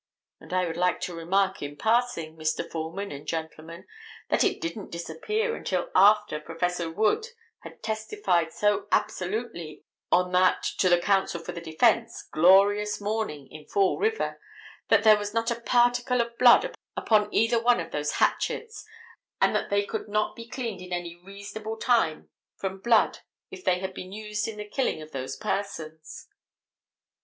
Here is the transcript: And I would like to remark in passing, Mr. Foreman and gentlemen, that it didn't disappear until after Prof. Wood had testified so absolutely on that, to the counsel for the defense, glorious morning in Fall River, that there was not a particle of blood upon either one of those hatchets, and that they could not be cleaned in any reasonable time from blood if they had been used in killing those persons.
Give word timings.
And 0.39 0.51
I 0.51 0.65
would 0.65 0.77
like 0.77 0.99
to 1.01 1.13
remark 1.13 1.61
in 1.61 1.75
passing, 1.77 2.35
Mr. 2.35 2.67
Foreman 2.67 3.11
and 3.11 3.27
gentlemen, 3.27 3.85
that 4.29 4.43
it 4.43 4.59
didn't 4.59 4.89
disappear 4.89 5.55
until 5.55 5.91
after 5.93 6.39
Prof. 6.39 6.95
Wood 6.97 7.27
had 7.59 7.83
testified 7.83 8.51
so 8.51 8.87
absolutely 8.91 9.83
on 10.11 10.31
that, 10.31 10.63
to 10.79 10.89
the 10.89 10.97
counsel 10.97 11.39
for 11.39 11.51
the 11.51 11.61
defense, 11.61 12.23
glorious 12.31 12.99
morning 12.99 13.47
in 13.51 13.67
Fall 13.67 13.99
River, 13.99 14.41
that 14.87 15.03
there 15.03 15.19
was 15.19 15.35
not 15.35 15.51
a 15.51 15.61
particle 15.61 16.19
of 16.19 16.35
blood 16.39 16.73
upon 16.97 17.31
either 17.31 17.61
one 17.61 17.79
of 17.79 17.91
those 17.91 18.13
hatchets, 18.13 18.83
and 19.39 19.55
that 19.55 19.69
they 19.69 19.85
could 19.85 20.07
not 20.09 20.35
be 20.35 20.47
cleaned 20.49 20.81
in 20.81 20.91
any 20.91 21.15
reasonable 21.15 21.77
time 21.77 22.31
from 22.55 22.79
blood 22.79 23.19
if 23.51 23.63
they 23.63 23.77
had 23.77 23.93
been 23.93 24.11
used 24.11 24.47
in 24.47 24.67
killing 24.71 25.07
those 25.13 25.35
persons. 25.37 26.27